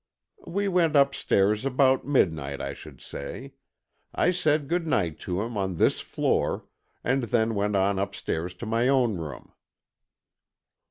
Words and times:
"We 0.47 0.67
went 0.67 0.95
upstairs 0.95 1.63
about 1.63 2.07
midnight, 2.07 2.59
I 2.59 2.73
should 2.73 3.01
say. 3.01 3.53
I 4.15 4.31
said 4.31 4.67
good 4.67 4.87
night 4.87 5.19
to 5.19 5.43
him 5.43 5.55
on 5.57 5.75
this 5.75 5.99
floor 6.01 6.65
and 7.03 7.25
then 7.25 7.53
went 7.53 7.75
on 7.75 7.99
upstairs 7.99 8.55
to 8.55 8.65
my 8.65 8.87
own 8.87 9.17
room." 9.17 9.53